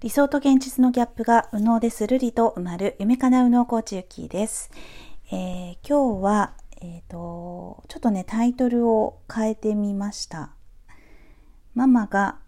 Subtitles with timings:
[0.00, 4.70] 理想と現実のギャップが右脳でするりと埋まる夢かな右脳コーチゆきです。
[5.30, 10.52] えー、今日は、え、ー、と、ちょっとね、タイトルを変えてみました。
[11.74, 12.38] ママが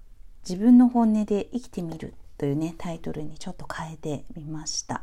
[0.49, 5.03] 自分の本音で生きてみるというね、タイトルにちょっと変えてみました。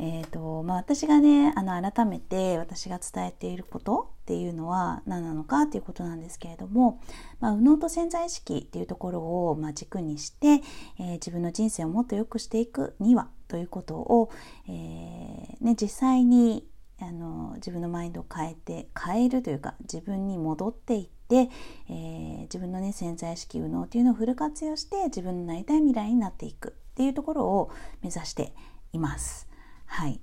[0.00, 7.00] えーとまあ、私がねあの改めて私が伝えていることっていうのは何なのかっていうことなんですけれども、
[7.40, 10.62] まあ、右脳と潜在意識っていうところを、ま、軸にして、
[10.98, 14.30] えー、自分の人生をもっと良くしていくにはということを、
[14.68, 16.66] えー、ね、実際に
[17.00, 21.48] あの自分のマインドを変えて変えるというか自分に戻っていって、
[21.88, 27.70] えー、自分のね潜在意識右脳っていうのをフル活用して自分のなりたい未来になっていくっていうところを
[28.02, 28.52] 目指して
[28.92, 29.48] います。
[29.86, 30.20] はい。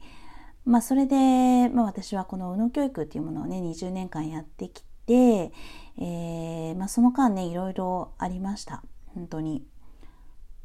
[0.68, 5.54] まあ、それで、まあ、私はこの右脳教育っていうものをね、20年間やってきて、
[5.98, 8.84] えー、まあ、その間ね、いろいろありました。
[9.16, 9.66] 本当に。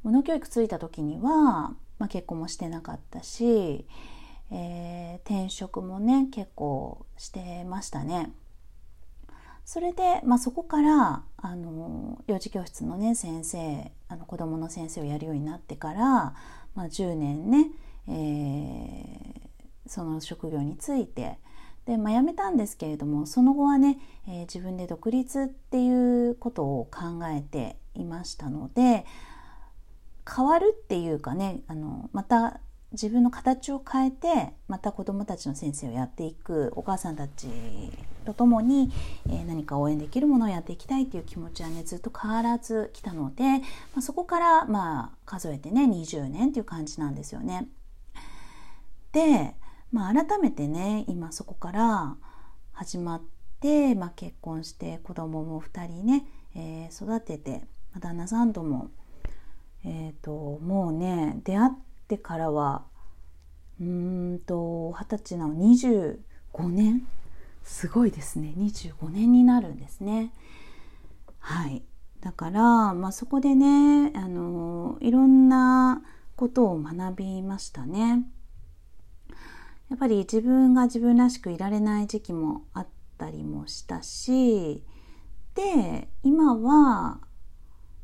[0.03, 3.87] 右脳教育ついた時には、まあ、結婚もしてなかったし、
[4.51, 8.33] えー、転職もね、結構してましたね。
[9.65, 16.35] それで、まあ、そこからあの幼児教室のね先生あの子どもの先生をやるようになってから、ま
[16.75, 17.71] あ、10年ね
[18.09, 19.41] えー、
[19.93, 21.39] その職業について
[21.85, 29.05] で、まあ、辞めたんですけれどもその後はね、えー、自分で独立っていうことを考えていましたので
[30.27, 32.61] 変わるっていうかねあのまた
[32.93, 37.49] 自分の形を変えてまた子どもたちの先生をやっていくお母さんたち
[38.25, 38.91] と共に、
[39.29, 43.59] えー、何か応援できるものをやっていきたいという気持ちはねずっと変わらず来たので、ま
[43.99, 47.69] あ、そこからまあ数えてね20年っていう感じなんですよね。
[49.13, 49.55] で、
[49.93, 52.17] まあ、改めてね今そこから
[52.73, 53.23] 始まっ
[53.61, 56.27] て、まあ、結婚して子供も2人ね、
[56.57, 57.65] えー、育てて、
[58.01, 58.91] 旦那さんとも、
[59.85, 61.71] えーと、もうね出会っ
[62.09, 62.85] てからは
[63.81, 66.19] うんと二十歳なの25
[66.69, 67.07] 年？
[67.63, 70.33] すごいですね25年になるんですね。
[71.39, 71.83] はい
[72.21, 76.03] だから、まあ、そこでねあのいろんな
[76.37, 78.25] ことを学びましたね。
[79.93, 82.87] やっぱり自分が自分らしくいられない時期もあっ
[83.19, 84.83] たりもしたし
[85.55, 87.21] で今は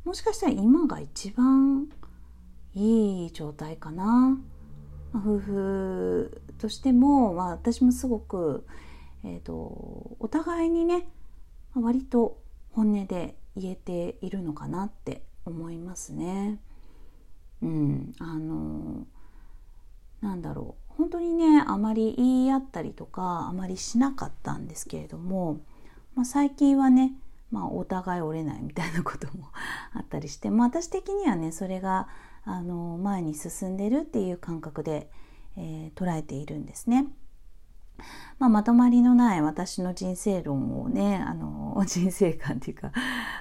[0.05, 1.89] もしかしたら今が一番
[2.75, 4.37] いい状態かな、
[5.15, 8.67] 夫婦としても、まあ、私もすごく、
[9.23, 9.55] えーと、
[10.19, 11.09] お互いにね
[11.73, 12.39] 割と
[12.71, 16.59] 本音で言えているのかなって思いますね。
[17.63, 19.07] うん、あの
[20.21, 25.61] なんだろう本当にねあまり言い合ったりとかあまりしなかったんですけれども、
[26.13, 27.13] まあ、最近はね、
[27.51, 29.47] まあ、お互い折れないみたいなことも
[29.95, 32.09] あったりして、まあ、私的にはねそれが
[32.43, 35.09] あの前に進んでるっていう感覚で、
[35.55, 37.07] えー、捉えているんですね。
[38.39, 42.91] まあ、まとまりのない私の人生論をねあの 人生観っていうか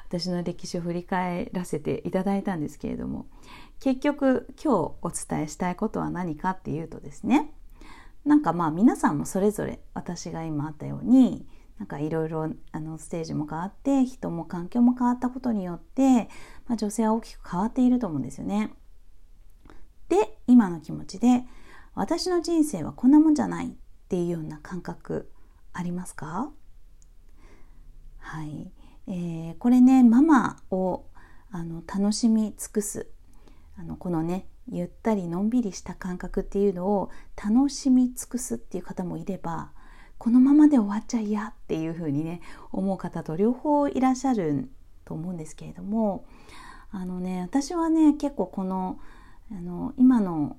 [0.08, 3.26] 私の歴史を振り返らせていただいたんですけれども
[3.80, 7.52] 結局今日お伝えしたいことは何かっていうとですね
[8.24, 11.46] なんかまあ皆さんもそれぞれ私が今あったように
[11.78, 12.48] なんかいろいろ
[12.98, 16.28] ステージも変わって人も環境も変わったことによって、
[16.66, 18.72] まあ、女性は大きく変わっていると思うんですよね。
[20.08, 21.44] で今の気持ちで
[21.94, 23.76] 私の人生はこんなもんじゃない
[24.08, 25.30] ていうような感覚
[25.72, 26.50] ありますか？
[28.19, 28.72] はい、
[29.06, 31.04] えー、これねママを
[31.50, 33.08] あの楽しみ尽くす
[33.78, 37.10] あのこのねゆったりのんびりした感覚っていうのを
[37.42, 39.72] 楽しみ尽くすっていう方もいれば
[40.19, 42.42] このままで終わっちゃ嫌っていうふうにね
[42.72, 44.69] 思う方と両方いらっしゃる
[45.04, 46.26] と思うんですけれども
[46.90, 48.98] あのね私はね結構この
[49.50, 50.58] あの今の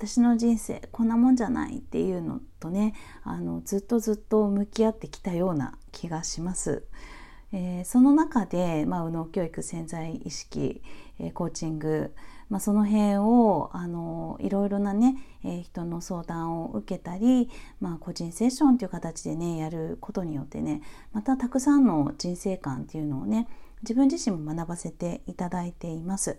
[0.00, 6.84] 私の人生こんなもんじゃないっていうのとねあのずっとずっと向き合ってきたような気がします。
[7.52, 10.82] えー、その中で、まあ、右脳教育潜在意識、
[11.18, 12.14] えー、コーチング、
[12.48, 17.50] まあ、その辺をあのいろいろなね、えー、人の相談を受けたり、
[17.80, 20.80] まあ、個人セッションという形でねやることによってね
[21.12, 23.48] またたくさんの人生観っていうのをね
[23.82, 26.38] 自分自身も学ばせていただいています。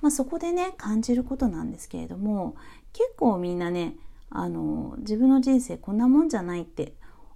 [0.00, 2.56] まあ、そこでね感じることなんですけれども
[2.92, 3.96] 結構みんなね
[4.30, 6.94] あの自分の人生こんなもんじゃないって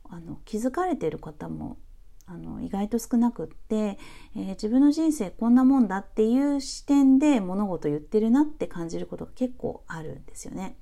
[0.08, 1.78] あの気づかれてる方も
[2.26, 3.98] あの意外と少なくって、
[4.34, 10.78] えー、自分の人生こんなもんだっていう視点で物事言ってるなって感じることが結構あるんですよね。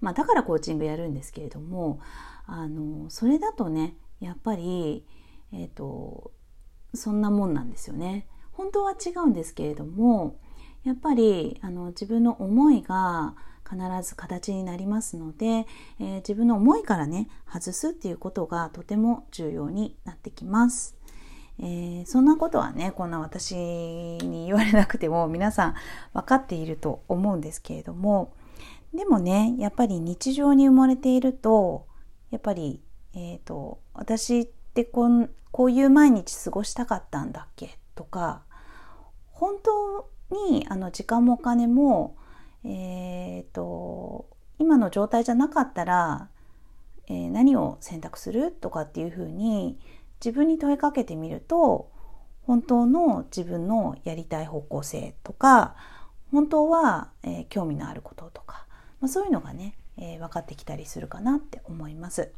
[0.00, 2.00] まあ、だからコーチングやるんですけれども
[2.46, 5.06] あのそれだとねやっぱり、
[5.52, 6.32] えーと、
[6.94, 8.26] そんなもんなんですよね。
[8.52, 10.38] 本当は違うんですけれども
[10.86, 13.34] やっぱりあの自分の思いが
[13.68, 13.76] 必
[14.08, 15.66] ず形になりますので、
[15.98, 20.96] えー、自分の思いからね外すっていうことがとても重要になってきます。
[21.58, 25.74] えー、そんなことはねこんな私に言われなくても皆さん
[26.12, 28.34] 分かっていると思うんですけれども
[28.94, 31.86] でもねやっぱり日常に埋もれていると
[32.30, 32.82] やっぱり、
[33.14, 38.42] えーと、私ってこんこういう毎日過ごしたかったんだっけとか
[39.32, 42.16] 本当にあの時間もお金も
[42.68, 44.26] えーと、
[44.58, 46.28] 今の状態じゃなかったら、
[47.08, 49.78] えー、何を選択するとかっていうふうに
[50.24, 51.92] 自分に問いかけてみると
[52.42, 55.76] 本当の自分のやりたい方向性とか
[56.32, 58.66] 本当は、えー、興味のあることとか、
[59.00, 62.32] まあ、そういうのがね、えー、分かってきたりするかなって思います。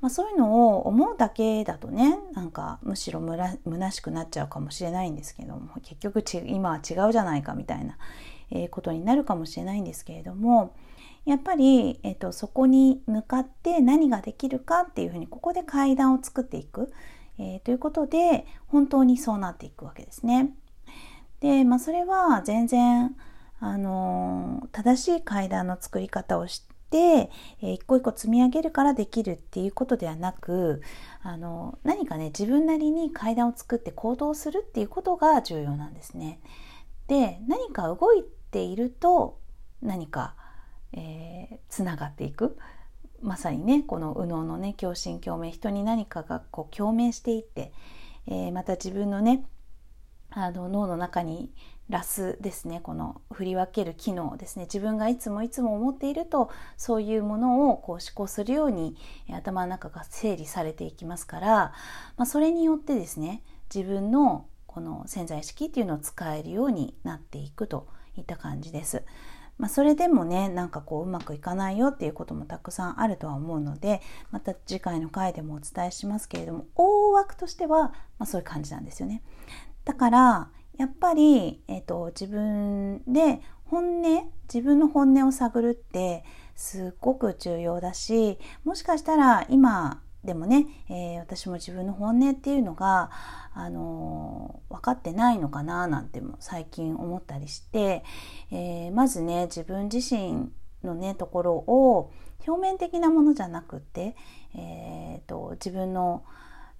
[0.00, 7.98] まあ、そういうのを思うだけだとねなんかむしろむら虚しくなっちゃうかもしれないんですけども結局ち今は違うじゃないかみたいな、
[8.50, 10.74] えー、ことになるかもしれないんですけれども
[11.24, 16.90] やっぱり、えーと、そこに向かって何ができるかっていうふうにここで階段を作っていく、
[17.38, 20.54] えー、ということで本当にそうなっていくわけですね。
[21.40, 23.14] で、まあ、それは全然
[23.60, 30.82] あの正しい階段の作り方をして、えー、一個一個積み上げるからできるっていうことではなく
[31.22, 36.40] あの何かね自分なりに階段を作って行動するっていうことが重要なんですね。
[37.06, 39.38] で何か動いていると
[39.82, 40.34] 何か、
[40.92, 42.56] えー、つながっていく
[43.22, 47.72] まさにねこの右脳のね共振共鳴人に何かがこう共鳴していって、
[48.26, 49.44] えー、また自分のね
[50.30, 51.50] あの脳の中に
[51.88, 58.96] ラスですねこの振り分ける機能ですね自分がいつもいつも思っているとそういうものをこう思考するように
[59.32, 61.48] 頭の中が整理されていきますから、
[62.16, 63.42] まあ、それによってですね
[63.74, 69.02] 自分のこの潜在意識っていうのを使えるようになっていくといった感じです。
[69.56, 79.20] まあ、それでもねなんかこううまくいかないよっていうこともたくさんあるとは思うのでまた次回の回でもお伝えしますけれども大枠としては、まあ、そういう感じなんですよね。
[79.88, 86.24] だからやっぱり、えーと、自分で本音自分の本音を探るって
[86.54, 93.10] すっごく重要だしもしかしたら今でもね、えー、私も自分の本音っていうのが、
[93.54, 98.04] あのー、分かってないのかななんても最近思ったりして、
[98.50, 100.50] えー、まずね自分自身
[100.84, 102.12] のねところを
[102.46, 104.16] 表面的なものじゃなくて、
[104.54, 106.24] えーと、自分の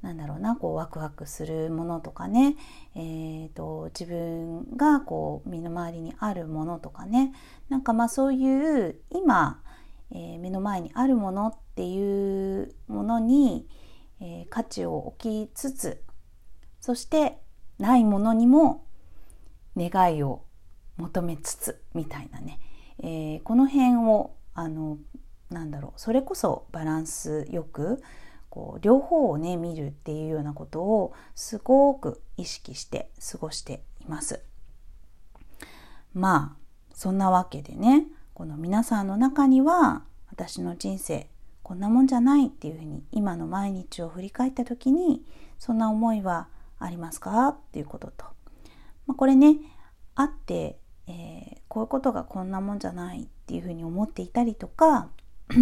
[0.02, 2.56] なんだろうなこうワクワクするものとかね、
[2.94, 7.32] えーと、自分がこう身の回りにあるものとかね。
[7.68, 9.60] なんかまあそういう今、
[10.10, 13.68] えー、目の前にあるものっていうものに、
[14.20, 16.02] えー、価値を置きつつ
[16.80, 17.38] そして
[17.78, 18.86] ないものにも
[19.76, 20.44] 願いを
[20.96, 22.60] 求めつつみたいなね、
[23.02, 24.98] えー、この辺をあの
[25.50, 28.02] なんだろうそれこそバランスよく
[28.58, 34.42] こう両方をね見るっていうようなことをすごく意識して過ごしています。
[36.12, 36.56] まあ
[36.92, 41.28] そんなわけでねこの皆さんの中には私の人生
[41.62, 45.22] こんなもんじゃないっていうふうに今の毎日を振り返った時に
[45.60, 46.48] そんな思いは
[46.80, 48.24] ありますかっていうことと、
[49.06, 49.58] まあ、これね
[50.16, 55.10] あって、えー、こういうことがこんなもんじゃないっていうふうに思っていたりとか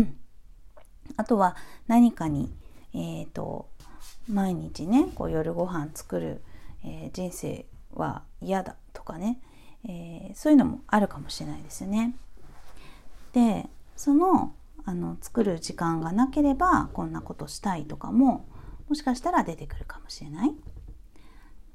[1.18, 1.56] あとは
[1.88, 2.54] 何かに
[2.97, 3.69] えーと、
[4.29, 6.41] 毎日ねこう夜ご飯作る、
[6.83, 9.38] えー、人生は嫌だとかね、
[9.87, 12.17] えー、そういうのもあるかもしれないですよね。
[13.33, 14.55] でその
[14.87, 18.47] あの作る時間がなければこんなことしたいとかも
[18.88, 20.55] もしかしたら出てくるかもしれない。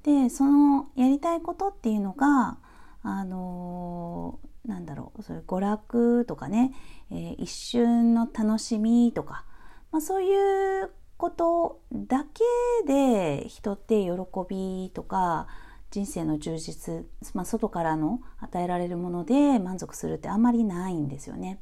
[0.04, 2.58] でそのやりたいことっていうのが
[3.04, 6.74] あのー、なんだろうそういう娯楽とかね、
[7.12, 9.46] えー、一瞬の楽しみとか、
[9.92, 10.90] まあ、そういう
[11.22, 12.44] ことだけ
[12.88, 14.10] で人って喜
[14.50, 15.46] びとか
[15.92, 21.60] 人生の充実、まあ、外からの与えられるもので満足するってあんまりないんですよね。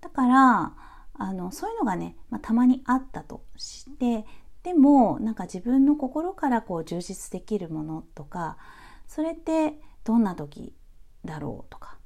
[0.00, 0.72] だから
[1.18, 4.24] あのそういうのがね、まあ、たまにあったとして
[4.62, 8.56] でもなんか自分の心からこう充実できるものとか
[9.06, 10.72] それってどんな時
[11.26, 11.98] だろうとか、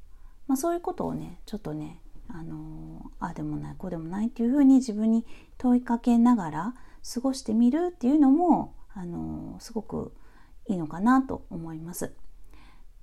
[0.49, 2.01] まあ、そういうことをねちょっとね
[2.33, 5.27] あのあでもないこうでもないっていうふうに自分に
[5.59, 6.75] 問いかけながら
[7.15, 10.13] 過ごしてみるっていうのもあのすごく
[10.69, 12.15] いいのかなと思います。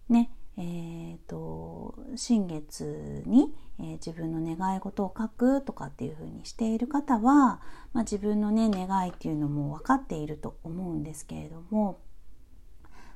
[0.09, 7.61] ねえーと、新月に、えー、自分の願い事を書くとかっていうふうにしている方は、
[7.93, 11.99] まあ、自分のね願いっていうのも分かっていると思うんですけれども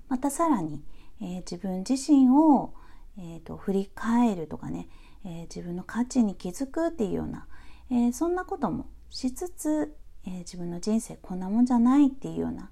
[0.08, 0.84] またさらに、
[1.22, 2.74] えー、自分自身を、
[3.18, 4.90] えーと、振り返るとかね、
[5.26, 7.48] えー、自分の価値に気づくっていうような、
[7.90, 12.70] えー、そんなこともしつつ、え自分の人生こんなもんじゃないっていうような、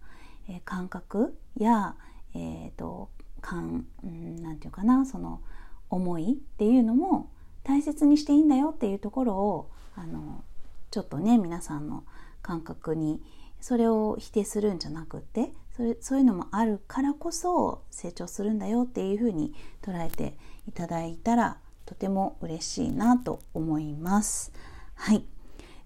[0.47, 1.95] え感覚や、
[2.33, 3.09] えーと、
[3.41, 5.41] 感何て言うかなその
[5.89, 7.31] 思いっていうのも
[7.63, 10.43] 大切にしていいんだよっていうところをあの
[10.91, 12.03] ちょっとね皆さんの
[12.41, 13.21] 感覚に
[13.61, 20.37] それを否定するんじゃなくってそれそういうのもあるからこそ成長するんだよっていうふうに捉えて
[20.67, 21.57] いただいたら
[21.89, 24.53] とても嬉しいなと思います。
[24.93, 25.25] はい。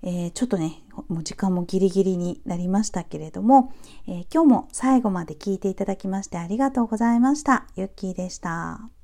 [0.01, 3.71] えー、ちょっとね、もう時間もギリギリになりましたけれども、
[4.05, 7.67] えー、今日も最後まで聞いていただきましてありがとうございました。
[7.77, 9.02] ゆっきーでした。